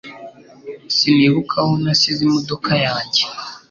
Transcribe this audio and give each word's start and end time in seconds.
Sinibuka 0.95 1.55
aho 1.63 1.73
nasize 1.83 2.19
imodoka 2.29 2.71
yanjye 2.85 3.21